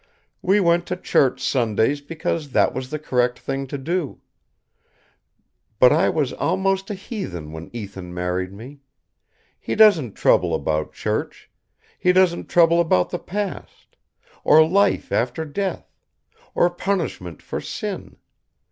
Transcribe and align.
We 0.41 0.59
went 0.59 0.87
to 0.87 0.95
church 0.97 1.43
Sundays 1.47 2.01
because 2.01 2.49
that 2.53 2.73
was 2.73 2.89
the 2.89 2.97
correct 2.97 3.37
thing 3.37 3.67
to 3.67 3.77
do. 3.77 4.19
But 5.77 5.91
I 5.93 6.09
was 6.09 6.33
almost 6.33 6.89
a 6.89 6.95
heathen 6.95 7.51
when 7.51 7.69
Ethan 7.71 8.11
married 8.11 8.51
me. 8.51 8.79
He 9.59 9.75
doesn't 9.75 10.13
trouble 10.15 10.55
about 10.55 10.91
church. 10.93 11.51
He 11.99 12.13
doesn't 12.13 12.49
trouble 12.49 12.81
about 12.81 13.11
the 13.11 13.19
past, 13.19 13.95
or 14.43 14.67
life 14.67 15.11
after 15.11 15.45
death, 15.45 15.95
or 16.55 16.67
punishment 16.71 17.43
for 17.43 17.61
sin. 17.61 18.17